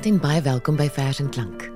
[0.00, 1.66] Goeienaand en baie welkom by Vers en Klank.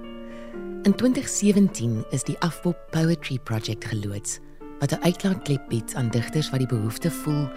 [0.88, 4.38] In 2017 is die Afpop Poetry Project geloods
[4.80, 7.48] wat 'n uitlaatklep bied aan digters wat die behoefte voel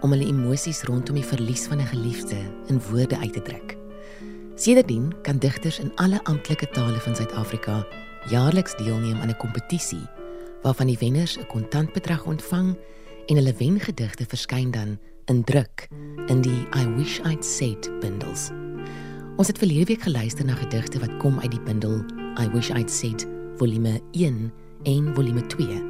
[0.00, 3.76] om hulle emosies rondom die verlies van 'n geliefde in woorde uit te druk.
[4.54, 7.86] Sedertdien kan digters in alle amptelike tale van Suid-Afrika
[8.28, 10.08] jaarliks deelneem aan 'n kompetisie
[10.62, 12.76] waarvan die wenners 'n kontantbedrag ontvang
[13.26, 15.88] en hulle wengedigte verskyn dan in druk
[16.26, 18.50] in die I Wish I'd Said bundles.
[19.36, 21.98] Ons het verlede week geluister na gedigte wat kom uit die bundel
[22.40, 23.26] I Wish I'd Said
[23.60, 24.52] volume 1
[24.88, 25.82] en volume 2.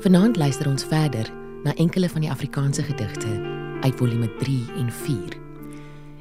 [0.00, 1.26] Vanaand luister ons verder
[1.64, 3.32] na enkele van die Afrikaanse gedigte
[3.80, 5.34] uit volume 3 en 4.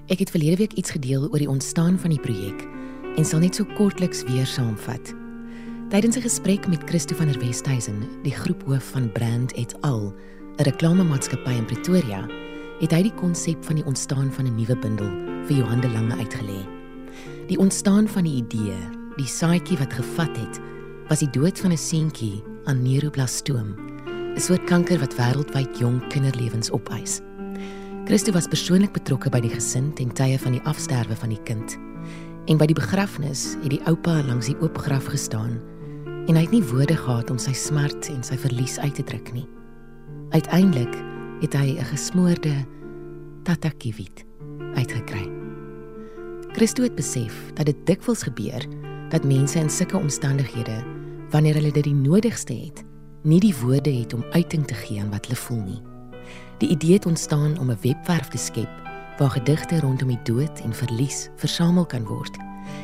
[0.09, 2.66] Ek het verlede week iets gedeel oor die ontstaan van die projek
[3.14, 5.14] en sal net so kortliks weer saamvat.
[5.94, 10.14] Tydens 'n gesprek met Christo van der Westhuizen, die groephoof van Brand et al,
[10.58, 12.25] 'n reklamemaatskappy in Pretoria,
[12.80, 15.09] het hy die konsep van die ontstaan van 'n nuwe bundel
[15.45, 16.61] vir Johan de Lange uitgelê.
[17.47, 18.78] Die ontstaan van die idee,
[19.16, 20.59] die saadjie wat gevat het,
[21.08, 23.75] was die dood van 'n seentjie aan neuroblastoom,
[24.36, 27.22] 'n soort kanker wat wêreldwyd jong kinderlewens opeis.
[28.05, 31.78] Christo was persoonlik betrokke by die gesin ten tye van die afsterwe van die kind.
[32.48, 35.59] En by die begrafnis het die oupa langs die oop graf gestaan
[36.28, 39.33] en hy het nie woorde gehad om sy smart en sy verlies uit te druk
[39.33, 39.48] nie.
[40.30, 40.95] Uiteindelik
[41.41, 42.66] het hy 'n gesmoorde
[43.43, 44.25] tatakiewit
[44.73, 45.30] uitgekry.
[46.52, 48.65] Christo het besef dat dit dikwels gebeur
[49.09, 50.83] dat mense in sulke omstandighede
[51.30, 52.83] wanneer hulle dit die nodigste het,
[53.21, 55.81] nie die woorde het om uiting te gee aan wat hulle voel nie.
[56.58, 58.70] Die idee het ontstaan om 'n webwerf te skep
[59.17, 62.37] waar gedigte rondom die dood en verlies versamel kan word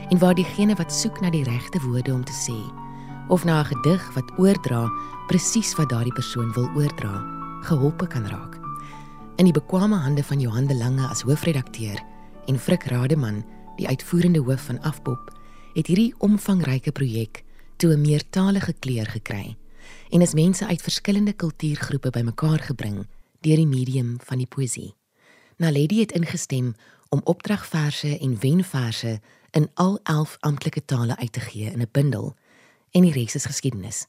[0.09, 2.59] en waar diegene wat soek na die regte woorde om te sê
[3.27, 4.89] of na 'n gedig wat oordra
[5.27, 7.32] presies wat daardie persoon wil oordra
[7.63, 8.59] geholpe kan raak.
[9.35, 12.01] In die bekwame hande van Johan de Lange as hoofredakteur
[12.45, 13.43] en Frik Rademan,
[13.75, 15.31] die uitvoerende hoof van Afpop,
[15.73, 17.43] het hierdie omvangryke projek
[17.77, 19.57] toe 'n meertalige kleur gekry
[20.09, 23.07] en is mense uit verskillende kultuurgroepe bymekaar gebring
[23.41, 24.95] deur die medium van die poësie.
[25.57, 26.75] Naledi het ingestem
[27.09, 29.19] om opdragverse en wenverse
[29.51, 32.35] in al 11 amptelike tale uit te gee in 'n bundel
[32.91, 34.07] en die res is geskiedenis.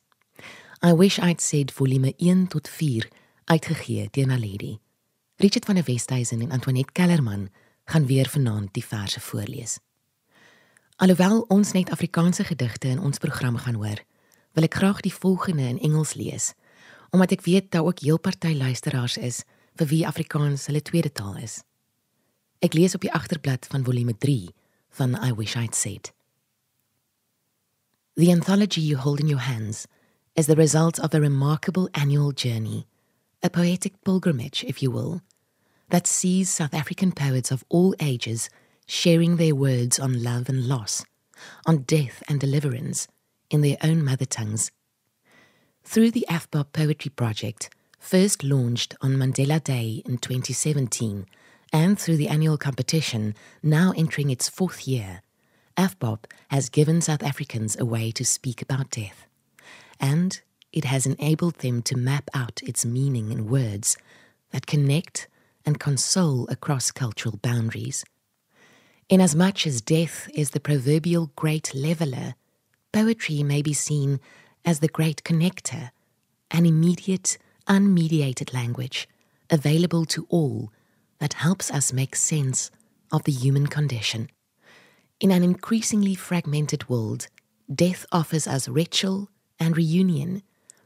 [0.86, 3.08] I wish I'd said volume 1 tot 4
[3.44, 4.78] uitgegee deur Naledi.
[5.36, 7.48] Richard van der Westhuizen en Antoinette Kellerman
[7.84, 9.78] gaan weer vanaand die verse voorlees.
[10.96, 13.98] Alhoewel ons net Afrikaanse gedigte in ons program gaan hoor,
[14.52, 16.52] wil ek graag die volgende in Engels lees,
[17.10, 19.42] omdat ek weet daar ook heel party luisteraars is
[19.74, 21.62] vir wie Afrikaans hulle tweede taal is.
[22.62, 24.54] Ek lees op die agterblad van volume 3
[24.94, 26.12] van I Wish I'd Said.
[28.14, 29.86] The anthology you hold in your hands
[30.34, 32.86] is the result of a remarkable annual journey
[33.44, 35.20] a poetic pilgrimage, if you will,
[35.90, 38.48] that sees South African poets of all ages
[38.86, 41.04] sharing their words on love and loss,
[41.66, 43.06] on death and deliverance
[43.50, 44.70] in their own mother tongues.
[45.84, 47.68] Through the AFBOP Poetry Project,
[48.00, 51.26] first launched on Mandela Day in 2017,
[51.70, 55.20] and through the annual competition, now entering its fourth year,
[55.76, 59.26] AFBOP has given South Africans a way to speak about death.
[60.00, 60.40] And
[60.74, 63.96] it has enabled them to map out its meaning in words
[64.50, 65.28] that connect
[65.64, 68.04] and console across cultural boundaries.
[69.08, 72.34] Inasmuch as death is the proverbial great leveler,
[72.92, 74.18] poetry may be seen
[74.64, 75.90] as the great connector,
[76.50, 77.38] an immediate,
[77.68, 79.08] unmediated language
[79.50, 80.72] available to all
[81.20, 82.72] that helps us make sense
[83.12, 84.28] of the human condition.
[85.20, 87.28] In an increasingly fragmented world,
[87.72, 89.28] death offers us ritual
[89.60, 90.42] and reunion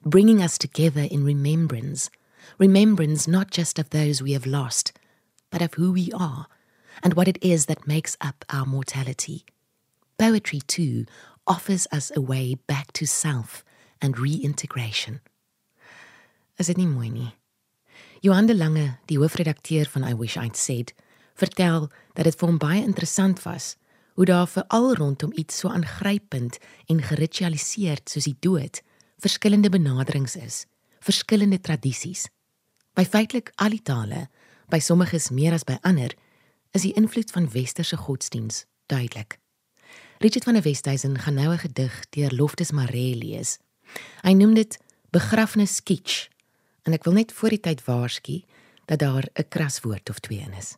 [0.09, 2.11] bringing us together in remembrance,
[2.59, 4.93] remembrance not just of those we have lost,
[5.51, 6.47] but of who we are
[7.03, 9.45] and what it is that makes up our mortality.
[10.19, 11.05] Poetry, too,
[11.47, 13.65] offers us a way back to self
[14.01, 15.21] and reintegration.
[16.59, 17.35] Is dit nie mooi nie?
[18.21, 20.93] Johan de Lange, die hoofredakteur van I Wish I'd Said,
[21.39, 23.77] vertel dat dit vir hom baie interessant was
[24.19, 26.59] hoe daar vir al rondom iets so aangrypend
[26.91, 28.83] en geritualiseerd soos die dood
[29.19, 30.67] verskillende benaderings is,
[31.01, 32.29] verskillende tradisies.
[32.95, 34.29] By feitelik al die tale,
[34.71, 36.15] by sommiges meer as by ander,
[36.77, 39.39] is die invloed van westerse godsdiens duidelik.
[40.19, 43.59] Richard van der Westhuizen gaan nou 'n gedig deur Loftus Maree lees.
[44.23, 44.79] Hy noem dit
[45.11, 46.29] Begrafnis kitsch
[46.83, 48.43] en ek wil net voor die tyd waarsku
[48.87, 50.77] dat daar 'n kraswoord of twee in is.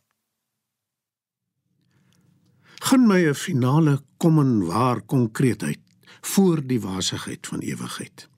[2.79, 5.79] Gun my 'n finale kom en waar konkreetheid
[6.21, 8.29] voor die wasigheid van ewigheid.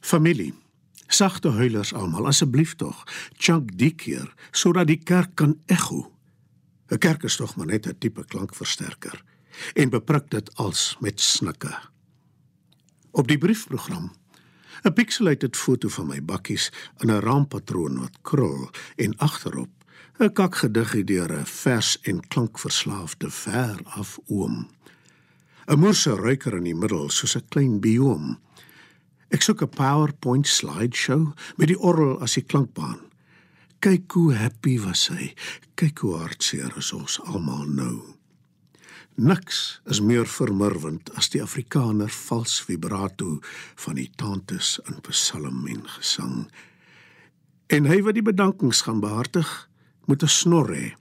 [0.00, 0.54] Familie,
[1.06, 3.04] sagte huilers almal asseblief tog,
[3.36, 6.10] chunk die keer sodat die kerk kan ekho.
[6.90, 9.24] 'n Kerk is tog maar net 'n tipe klankversterker
[9.74, 11.78] en beprik dit als met snikke.
[13.10, 14.12] Op die briefprogram
[14.82, 19.70] 'n pixelated foto van my bakkies in 'n raampatroon wat krul en agterop
[20.18, 24.68] 'n kakgediggie deur 'n vers en klankverslaafde ver af oom.
[25.66, 28.38] 'n Moerse ruiker in die middel soos 'n klein bioom.
[29.34, 33.00] Ek soek 'n PowerPoint slideshow met die orgel as die klankbaan.
[33.82, 35.34] Kyk hoe happy was hy.
[35.74, 38.14] Kyk hoe hartseer is ons almal nou.
[39.14, 43.40] Niks is meer vermurwend as die Afrikaner vals vibrato
[43.74, 46.50] van die tantes in psalm en gesang.
[47.66, 49.68] En hy wat die bedankings gaan behartig,
[50.06, 50.94] moet 'n snor hê.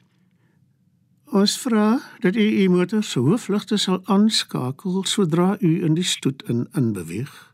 [1.25, 6.43] Ons vra dat u u motor se hoofligte sal aanskakel sodra u in die stoet
[6.47, 7.52] in inbeweeg,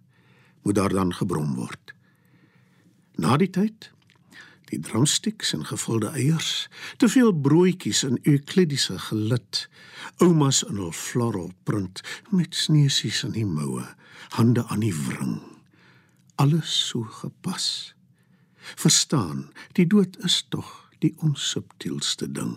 [0.69, 1.93] moet daar dan gebrom word.
[3.17, 3.89] Na die tyd
[4.69, 6.67] die drumsticks en gevulde eiers,
[7.01, 9.63] te veel broodjies in euklidiese gelit,
[10.21, 13.87] oumas in hul floral print met sneusies in die moue,
[14.37, 15.39] hande aan die wring.
[16.37, 17.95] Alles so gepas.
[18.77, 20.69] Verstaan, die dood is tog
[21.01, 22.53] die onsubtielste ding.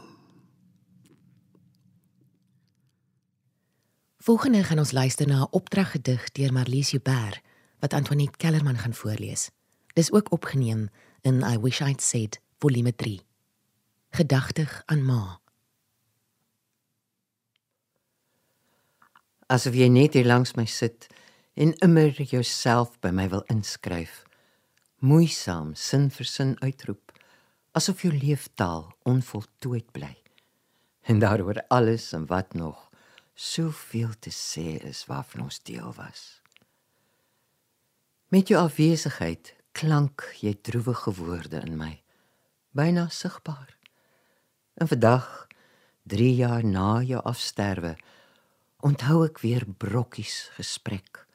[4.21, 7.41] Volgende gaan ons luister na 'n opdraggedig deur Marlies Joubert
[7.83, 9.51] wat Antoinette Kellerman gaan voorlees.
[9.93, 10.89] Dis ook opgeneem
[11.21, 13.21] in I Wish I'd Said volume 3.
[14.11, 15.41] Gedagtig aan ma.
[19.47, 21.09] Asof jy net hier langs my sit
[21.59, 24.23] en immer jouself by my wil inskryf.
[25.03, 27.11] Moeisaam sin vir sin uitroep
[27.75, 30.15] asof jou leeftaal onvoltooid bly.
[31.03, 32.91] En daaroor alles en wat nog
[33.35, 36.42] soveel te sê is waarvan ons deel was.
[38.33, 41.91] Met jou afwesigheid klank jy droewige woorde in my
[42.73, 43.75] byna sigbaar.
[44.81, 45.27] En vandag
[46.09, 47.91] 3 jaar na jou afsterwe
[48.81, 51.27] onthou ek weer brokkies gesprek.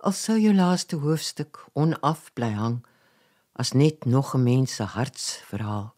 [0.00, 2.80] Al sou jou laaste hoofstuk onaf bly hang
[3.52, 5.94] as net nog 'n mens se hartsverhaal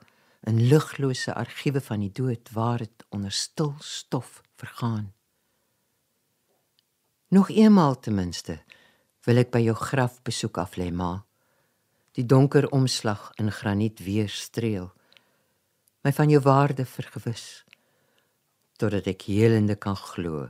[0.50, 5.12] in luglose argiewe van die dood waar dit onder stil stof vergaan.
[7.28, 8.62] Nog eenmaal ten minste
[9.26, 11.22] wil ek by jou graf besoek af lê maar
[12.16, 14.90] die donker omslag in graniet weer streel.
[16.04, 17.64] My van jou waarde vergewis
[18.76, 20.48] totdat ek helende kan glo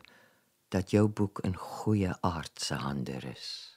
[0.73, 3.72] dat jou boek in goeie aardse hande is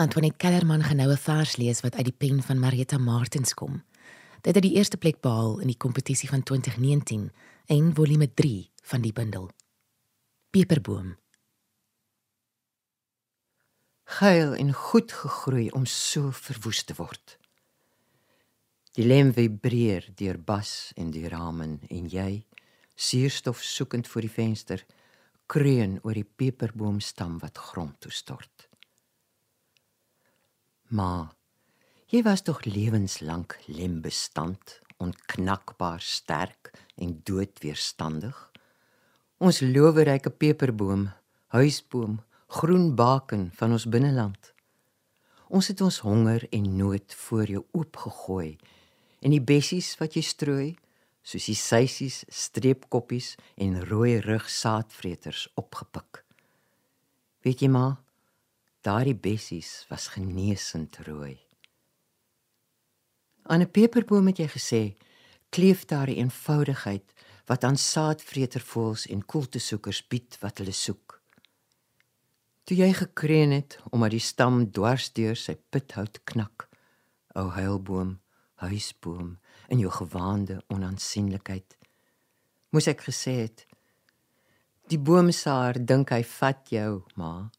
[0.00, 3.84] Antoinette Kellerman gaan nou 'n vers lees wat uit die pen van Marietta Martins kom.
[4.40, 7.32] Dit het die eerste plek behaal in die kompetisie van 2019
[7.66, 9.50] en volume 3 van die bundel.
[10.50, 11.16] Peperboom.
[14.04, 17.38] Geil en goed gegroei om so verwoes te word.
[18.92, 22.46] Die lem vibreer deur bas en die ramen en jy,
[22.94, 24.86] suurstof soekend voor die venster,
[25.46, 28.69] kreun oor die peperboomstam wat grond toe stort.
[30.90, 31.28] Maar
[32.10, 38.34] jy was tog lewenslank lembestand, onknakbaar sterk en doodweerstandig.
[39.38, 41.06] Ons loweryke peperboom,
[41.54, 44.50] huisboom, groen baken van ons binneland.
[45.46, 48.58] Ons het ons honger en nood voor jou oopgegooi
[49.22, 50.68] en die bessies wat jy strooi,
[51.22, 56.24] soos die seisies, streepkoppies en rooi rug saadvreters opgepik.
[57.46, 58.00] Weet jy maar,
[58.80, 61.38] daardie bessies was geneesend rooi.
[63.42, 64.82] Aan 'n peperboom het jy gesê,
[65.48, 67.12] kleef daar 'n eenvoudigheid
[67.46, 71.22] wat aan saadvretervoëls en koeltesoekers bied wat hulle soek.
[72.64, 76.68] Toe jy gekreun het omdat die stam dwarsdeur sy pithout knak,
[77.34, 78.20] o heilboom,
[78.54, 81.76] huisboom in jou gewaande onaansienlikheid,
[82.70, 83.66] moes ek gesê het
[84.90, 87.50] die boomsaar dink hy vat jou, ma.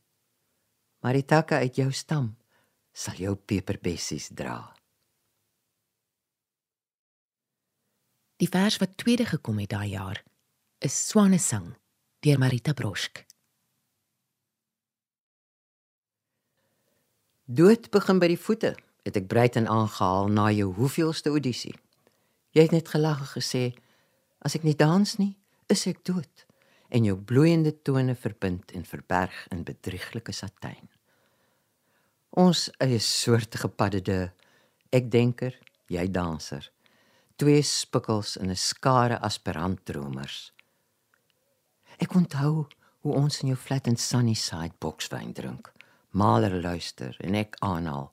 [1.02, 2.36] Maar die takke uit jou stam
[2.94, 4.60] sal jou peperbessies dra.
[8.42, 10.22] Die vers wat tweede gekom het daai jaar
[10.82, 11.72] is Swanesang
[12.26, 13.24] deur Marita Brosk.
[17.46, 21.74] Dood begin by die voete, het ek breed en aangehaal na jou hoeveelste audisie.
[22.54, 23.64] Jy het net gelag en gesê
[24.42, 25.34] as ek nie dans nie,
[25.70, 26.46] is ek dood
[26.92, 30.90] en jou bloeiende tone verbind en verberg in bedrieglike satijn.
[32.30, 34.32] Ons is soortige paddede,
[34.92, 35.56] ek denker,
[35.88, 36.70] jy danser
[37.42, 40.52] twee spikkels in 'n skare aspirantdromers.
[41.98, 42.68] Ek onthou
[43.02, 45.72] hoe ons in jou flat in Sunnyside bokswyn drink.
[46.12, 48.12] Maler luister en ek aanhaal.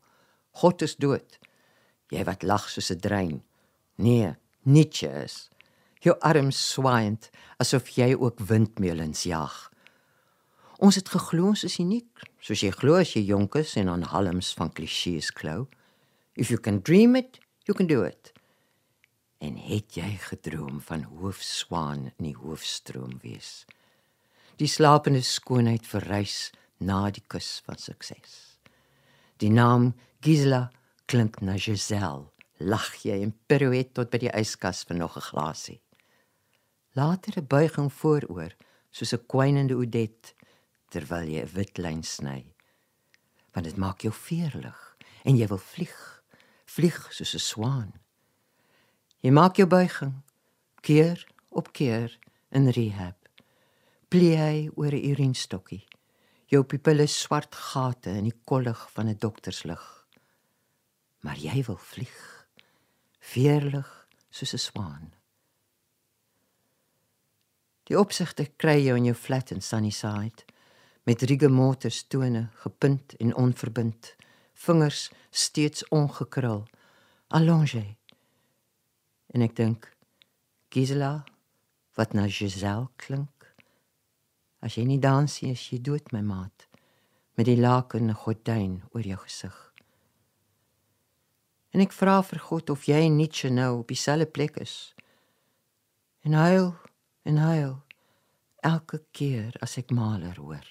[0.50, 1.38] God is dood.
[2.08, 3.42] Jy wat lag soos 'n drein.
[3.96, 5.50] Nee, Nietzsche is.
[6.04, 9.54] Jou arms swaaiend asof jy ook windmeulens jag.
[10.78, 14.06] Ons het geglo ons is uniek, soos jy glo as jy jonk is en aan
[14.06, 15.66] halms van klisjées klou.
[16.38, 18.32] If you can dream it, you can do it.
[19.42, 23.66] En het jy gedroom van hoofswaan in die hoofstroom wees?
[24.58, 28.58] Die slapende skoonheid verrys na die kus van sukses.
[29.38, 30.68] Die naam Gisela
[31.10, 32.30] klink na Giselle.
[32.58, 35.80] Lag jy en pirouet tot by die yskas vir nog 'n glasie.
[36.98, 38.52] Later 'n buiging vooroor
[38.96, 40.34] soos 'n kwynende oudet
[40.92, 42.42] terwyl jy 'n wit lyn sny.
[43.52, 44.80] Want dit maak jou veerlig
[45.22, 46.00] en jy wil vlieg,
[46.64, 47.92] vlieg soos 'n swaan.
[49.20, 50.14] Jy maak jou buiging
[50.80, 52.18] keer op keer
[52.50, 53.18] in rehab.
[54.08, 55.86] Plie oor 'n urinstokkie.
[56.46, 60.06] Jou pupille swart gate in die kollig van 'n dokterslig.
[61.20, 62.46] Maar jy wil vlieg.
[63.20, 65.17] Veerlig soos 'n swaan.
[67.88, 70.44] Die opsigter kry jou in jou flat in Sunnyside
[71.08, 74.14] met rigemotors tone gepunt en onverbind,
[74.52, 76.66] vingers steeds ongekrul.
[77.28, 77.98] Allongé
[79.32, 79.88] En ek dink
[80.72, 81.24] Gisela
[81.98, 83.48] wat na Giselle klink.
[84.64, 86.66] As jy nie dans nie, is jy dood my maat
[87.38, 89.54] met die laken gordyn oor jou gesig.
[91.70, 94.94] En ek vra vir God of jy Nietzsche nou op dieselfde plek is.
[96.26, 96.72] En huil
[97.22, 97.82] en huil
[98.60, 100.66] elke keer as ek maler hoor.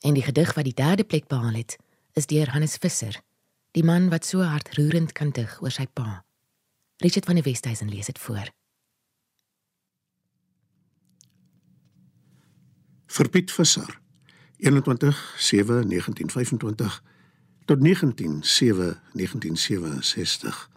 [0.00, 1.76] En die gedig wat die derde plek behaal het,
[2.12, 3.24] is deur Hannes Visser
[3.76, 6.24] die man wat so hartroerend kan dig oor sy pa.
[7.04, 8.48] Richard van der Westhuizen lees dit voor.
[13.06, 14.00] Vir Piet Visser
[14.56, 17.02] 21/7/1925
[17.66, 20.70] tot 19/7/1967.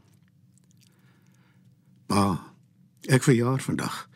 [2.10, 2.40] Pa,
[3.06, 4.08] ek verjaar vandag.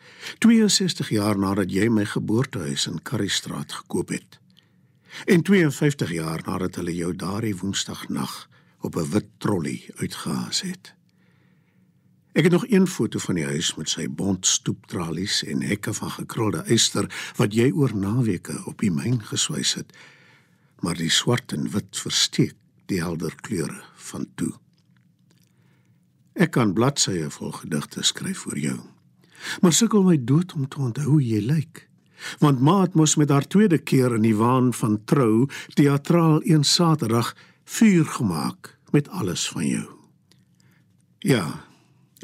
[0.42, 4.40] 62 jaar nadat jy my geboortehuis in Currystraat gekoop het.
[5.30, 8.48] En 52 jaar nadat hulle jou daardie woensdagnag
[8.82, 10.94] op 'n wit trolly uitgehaas het.
[12.32, 16.10] Ek het nog een foto van die huis met sy bont stoeptralies en hekke van
[16.10, 19.96] gekrulde yster wat jy oor naweke op die myn geswys het.
[20.80, 22.54] Maar die swart en wit versteek
[22.86, 24.63] die helder kleure van toe.
[26.34, 28.78] Ek kan bladsye vol gedigte skryf vir jou.
[29.62, 31.84] Maar sukkel my dood om te onthou hoe jy lyk.
[32.42, 35.46] Want maat moes met haar tweede keer in die waan van trou
[35.78, 39.86] teatraal een Saterdag vuur gemaak met alles van jou.
[41.18, 41.44] Ja,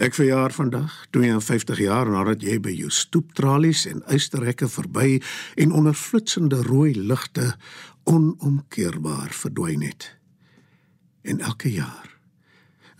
[0.01, 5.21] ek verjaar vandag, 52 jaar nadat jy by jou stoeptralies en uisterhekke verby
[5.57, 7.55] en onder flitsende rooi ligte
[8.05, 10.17] onomkeerbaar verdwyn het.
[11.23, 12.10] En elke jaar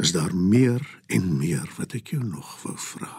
[0.01, 3.13] is daar meer en meer wat ek jou nog wou vra.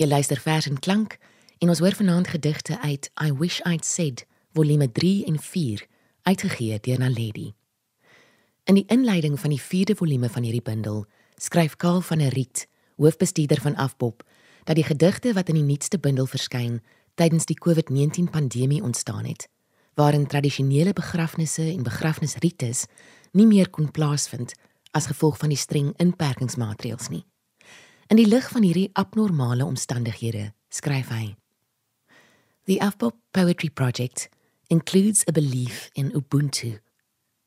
[0.00, 1.18] Jy luister vers en klank
[1.60, 4.22] en ons hoor vanaand gedigte uit I Wish I'd Said
[4.56, 5.86] volume 3 en 4
[6.22, 7.52] uitgegee deur Naledi.
[8.64, 11.04] In die inleiding van die 4de volume van hierdie bundel
[11.36, 12.64] skryf Karl van der Riet,
[12.96, 14.24] hoofbestuurder van Afpop,
[14.64, 16.80] dat die gedigte wat in die nuutste bundel verskyn
[17.20, 19.50] tydens die COVID-19 pandemie ontstaan het,
[20.00, 22.86] waarin tradisionele begrafnisse en begrafnisrites
[23.32, 24.56] nie meer kon plaasvind
[24.96, 27.26] as gevolg van die streng inperkingsmaatreëls nie.
[28.10, 31.36] In die lig van hierdie abnormale omstandighede, skryf hy:
[32.66, 34.28] The Afpop Poetry Project
[34.66, 36.80] includes a belief in Ubuntu.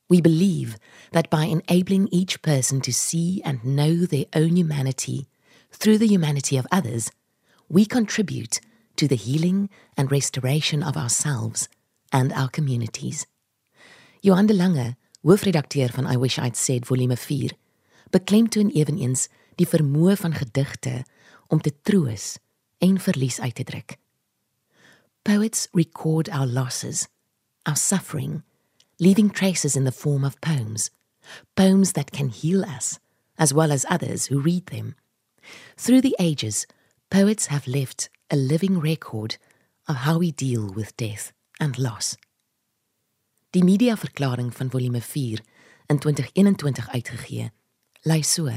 [0.08, 0.78] We believe
[1.12, 5.28] that by enabling each person to see and know their own humanity
[5.70, 7.12] through the humanity of others,
[7.68, 8.62] we contribute
[8.96, 11.68] to the healing and restoration of ourselves
[12.14, 13.28] and our communities.
[14.22, 17.52] Johan de Lange, hoofredakteur van I Wish I'd Said volume 4,
[18.12, 21.04] beklemtoon eweneens die vermoë van gedigte
[21.48, 22.38] om te troos
[22.84, 23.98] en verlies uit te druk.
[25.24, 27.08] Poets record our losses,
[27.64, 28.44] our suffering,
[29.00, 30.90] leaving traces in the form of poems,
[31.56, 33.00] poems that can heal us
[33.38, 34.96] as well as others who read them.
[35.78, 36.68] Through the ages,
[37.10, 39.38] poets have left a living record
[39.88, 42.18] of how we deal with death and loss.
[43.52, 45.40] Die mediaverklaring van volume 4
[45.86, 47.52] in 2021 uitgegee,
[48.02, 48.50] lei so: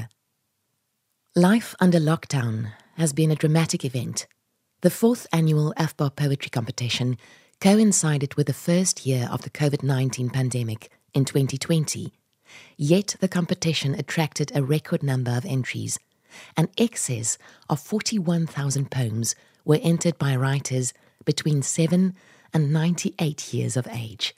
[1.39, 4.27] Life under lockdown has been a dramatic event.
[4.81, 7.19] The fourth annual AFBAR Poetry Competition
[7.61, 12.11] coincided with the first year of the COVID 19 pandemic in 2020.
[12.79, 15.99] Yet the competition attracted a record number of entries.
[16.57, 17.37] An excess
[17.69, 20.95] of 41,000 poems were entered by writers
[21.27, 22.15] between 7
[22.55, 24.35] and 98 years of age.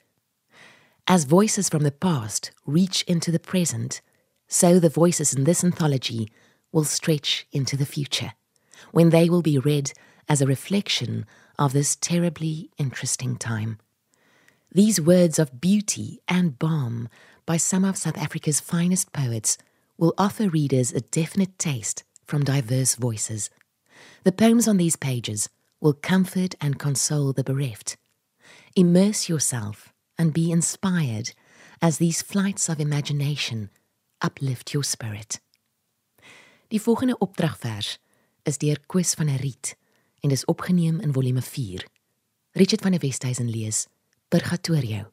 [1.07, 4.01] As voices from the past reach into the present,
[4.49, 6.29] so the voices in this anthology
[6.71, 8.33] will stretch into the future,
[8.91, 9.91] when they will be read
[10.27, 11.25] as a reflection
[11.57, 13.79] of this terribly interesting time.
[14.71, 17.09] These words of beauty and balm
[17.45, 19.57] by some of South Africa's finest poets
[19.97, 23.49] will offer readers a definite taste from diverse voices.
[24.23, 25.49] The poems on these pages
[25.81, 27.97] will comfort and console the bereft.
[28.75, 31.31] Immerse yourself and be inspired
[31.81, 33.69] as these flights of imagination
[34.21, 35.39] uplift your spirit.
[36.69, 37.97] Die volgende opdragvers
[38.45, 39.71] is deur Koos van der Riet
[40.21, 41.85] en is opgeneem in volume 4.
[42.51, 43.87] Richard van der Westhuizen lees
[44.27, 45.07] Purgatorio.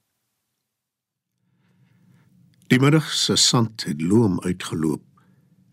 [2.66, 5.02] Die middag se sand het loom uitgeloop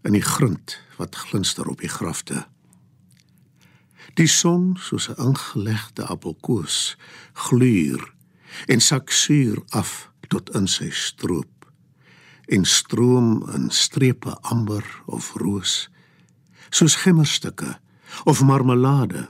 [0.07, 2.45] in die grond wat glinster op die grafte.
[4.15, 6.95] Die son soos 'n ingelegde appelkoos
[7.33, 8.13] gluur
[8.65, 11.52] en sak suur af tot in sy stroop
[12.45, 15.89] en stroom in strepe amber of roos
[16.69, 17.79] soos gemmerstukke
[18.25, 19.27] of marmelade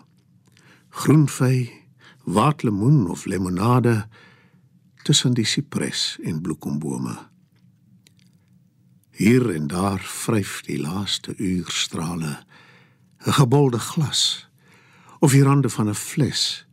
[0.90, 1.70] groenvy
[2.24, 4.08] waatlemoen of lemonade
[5.04, 7.18] tussen die sipres en bloekombome.
[9.12, 12.46] Hier en daar vryf die laaste uurstrale
[13.26, 14.48] 'n gebolde glas
[15.20, 16.66] of die rande van 'n fles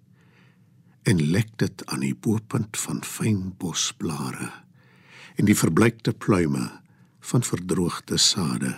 [1.03, 4.53] en lek dit aan die bopunt van fyn bosblare
[5.41, 6.67] en die verbleikte pluime
[7.21, 8.75] van verdroogde sade.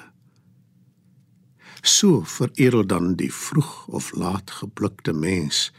[1.83, 5.73] So veredel dan die vroeg of laat geplukte mens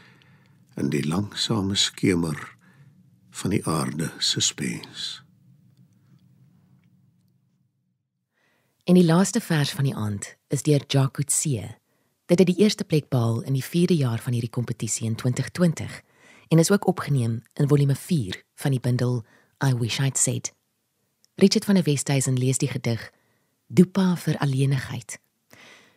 [0.76, 2.36] in die langsame skemer
[3.30, 5.22] van die aarde se spens.
[8.84, 11.70] In die laaste vers van die aand is deur Jacques Coetzee.
[12.28, 16.02] Dit het die eerste plek behaal in die 4de jaar van hierdie kompetisie in 2020
[16.48, 19.24] en is ook opgeneem in volume 4 van die bundel
[19.64, 20.52] I Wish I'd Said
[21.34, 23.10] Richard van der Westhuizen lees die gedig
[23.66, 25.18] Dopa vir alleenigheid.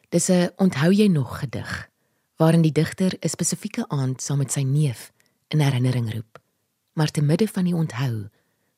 [0.09, 1.89] Dis 'n onthou jy nog gedig
[2.35, 5.11] waarin die digter 'n spesifieke aand saam met sy neef
[5.47, 6.39] in herinnering roep.
[6.93, 8.29] Maar te midde van die onthou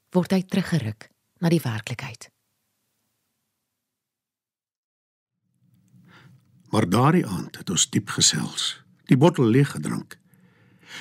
[0.10, 2.30] word hy teruggeruk na die werklikheid.
[6.70, 10.20] Maar daardie aand het ons diep gesels, die bottel leeg gedrink.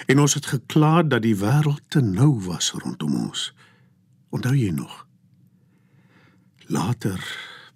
[0.07, 3.55] En ons het gekla dat die wêreld te nou was rondom ons.
[4.29, 5.08] Onthou jy nog?
[6.69, 7.17] Later,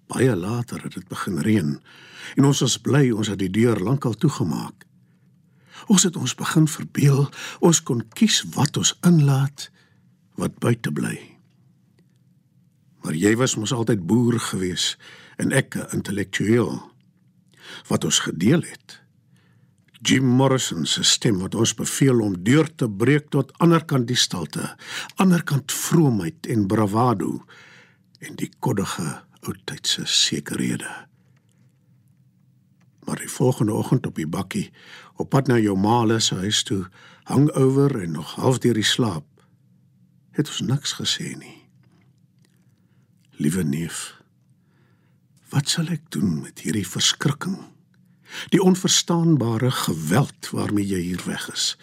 [0.05, 1.69] baie later het dit begin reën
[2.37, 4.85] en ons was bly ons het die deur lankal toegemaak.
[5.89, 7.25] Ons het ons begin verbeel
[7.59, 9.69] ons kon kies wat ons inlaat,
[10.37, 11.17] wat buite bly.
[13.03, 14.93] Maar jy was mos altyd boer gewees
[15.41, 16.91] en ek 'n intellektueel.
[17.89, 19.01] Wat ons gedeel het.
[20.01, 24.75] Jim Morrison se stem wat ons beveel om deur te breek tot anderkant die stilte,
[25.15, 27.45] anderkant vroomheid en bravado
[28.23, 30.91] en die koddige oudtydse sekerhede.
[33.03, 34.71] Maar die volgende oggend op die bakkie,
[35.19, 36.87] op pad na jou ma se huis toe,
[37.23, 39.25] hangover en nog half deur die slaap,
[40.31, 41.59] het ons niks gesê nie.
[43.37, 44.15] Liewe neef,
[45.49, 47.59] wat sal ek doen met hierdie verskrikking?
[48.49, 51.77] Die onverstaanbare geweld waarmee jy hier weg is.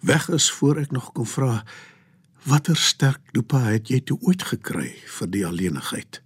[0.00, 1.64] Weg is voor ek nog kon vra
[2.46, 6.20] Watter sterk dopa het jy toe ooit gekry vir die alleenigheid?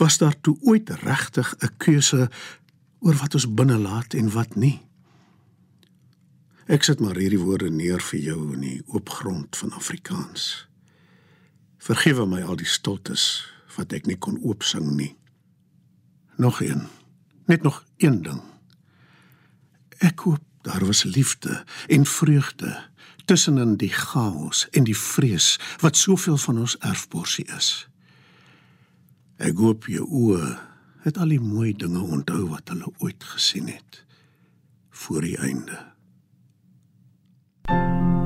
[0.00, 2.30] Was daar toe ooit regtig 'n keuse
[2.98, 4.82] oor wat ons binne laat en wat nie?
[6.66, 10.66] Ek sit maar hierdie woorde neer vir jou in die oop grond van Afrikaans.
[11.78, 15.16] Vergewe my al die stoltes wat ek nie kon oopsing nie.
[16.36, 16.88] Nog een.
[17.46, 18.42] Net nog een ding.
[19.98, 22.88] Ek hoop daar was liefde en vreugde
[23.28, 27.86] tussenin die chaos en die vrees wat soveel van ons erfborsie is.
[29.38, 30.56] Ek hoop jou oë
[31.04, 34.02] het al die mooi dinge onthou wat hulle ooit gesien het
[35.04, 35.78] voor die einde.
[37.68, 38.17] In die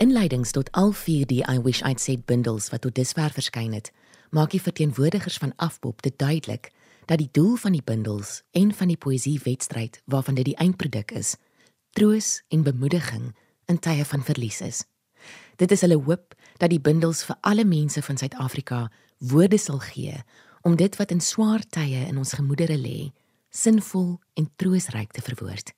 [0.00, 3.90] inleidings tot al vier die I Wish I'd Said bundels wat tot dusver verskyn het,
[4.32, 6.70] maak die verteenwoordigers van Afpop dit duidelik
[7.10, 11.34] dat die doel van die bundels en van die poësiewedstryd waarvan dit die eindproduk is,
[11.92, 13.26] troos en bemoediging
[13.68, 14.80] in tye van verlies is.
[15.60, 18.86] Dit is hulle hoop dat die bundels vir alle mense van Suid-Afrika
[19.18, 20.16] woorde sal gee
[20.64, 23.12] om dit wat in swaar tye in ons gemoedere lê,
[23.52, 25.74] sinvol en troosryk te verwoord.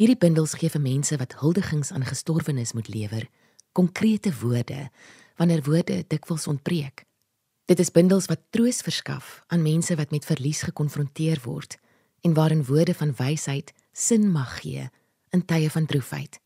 [0.00, 3.28] Hierdie bundels gee vir mense wat huldigings aan gestorwenes moet lewer,
[3.72, 4.90] konkrete woorde
[5.36, 7.04] wanneer woorde dikwels ontbreek.
[7.64, 11.78] Dit is bundels wat troos verskaf aan mense wat met verlies gekonfronteer word
[12.20, 14.88] en waarin woorde van wysheid sin mag gee
[15.30, 16.40] in tye van droefheid.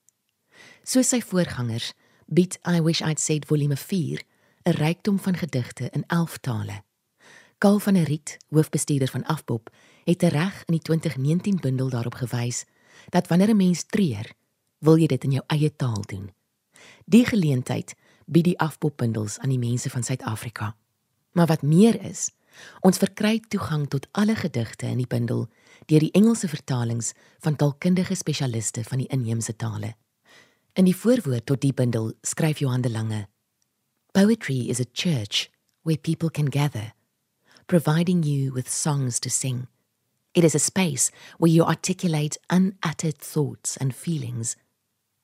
[0.82, 1.92] Soos sy voorgangers,
[2.26, 4.22] bied I Wish I'd Said volume 4
[4.66, 6.82] 'n rykdom van gedigte in 11 tale.
[7.58, 9.70] Karl van der Riet, hoofbestuurder van Afpop,
[10.04, 12.64] het reg in die 2019 bundel daarop gewys
[13.08, 14.32] dat wanneer 'n mens treur,
[14.78, 16.30] wil jy dit in jou eie taal doen.
[17.04, 17.94] Die geleentheid
[18.26, 20.74] bied die Afpop-bundels aan die mense van Suid-Afrika.
[21.32, 22.30] Maar wat meer is,
[22.80, 25.46] ons verkry toegang tot alle gedigte in die bundel
[25.86, 27.12] deur die Engelse vertalings
[27.44, 29.94] van taalkundige spesialiste van die inheemse tale.
[30.76, 33.26] In die voorwoord tot die bundel skryf Johan de Lange:
[34.12, 35.50] Poetry is a church
[35.82, 36.92] where people can gather,
[37.66, 39.68] providing you with songs to sing.
[40.32, 44.56] It is a space where you articulate unuttered thoughts and feelings,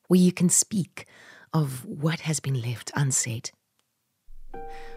[0.09, 1.07] where you can speak
[1.53, 3.53] of what has been left unsaid.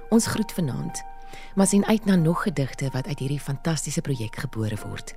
[0.10, 1.04] Ons groet vanaand,
[1.56, 5.14] maar sien uit na nog gedigte wat uit hierdie fantastiese projek gebore word.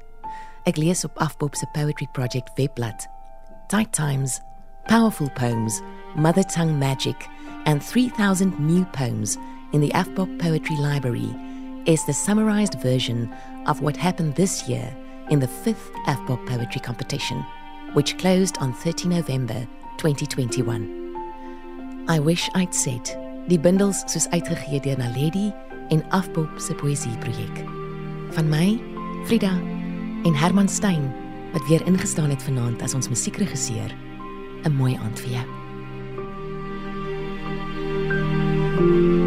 [0.64, 3.06] Ek lees op Afpop se Poetry Project webblad.
[3.68, 4.40] Tight Times,
[4.86, 5.80] Powerful Poems,
[6.16, 7.28] Mother Tongue Magic
[7.64, 9.36] and 3000 new poems
[9.72, 11.34] in the Afpop Poetry Library
[11.84, 13.32] is the summarized version
[13.66, 14.96] of what happened this year
[15.30, 17.44] in the 5th Afpop Poetry Competition,
[17.92, 19.66] which closed on 30 November
[19.98, 21.07] 2021.
[22.10, 23.04] I wish I'd said
[23.48, 25.50] die bundels soos uitgegee deur Naledi
[25.92, 27.60] en Afpop se poësieprojek.
[28.36, 28.78] Van my,
[29.28, 29.52] Frida
[30.24, 31.04] en Herman Stein
[31.52, 33.92] wat weer ingestaan het vanaand as ons musiekregisseur.
[34.64, 35.46] 'n Mooi aand vir jou.
[38.78, 39.17] thank you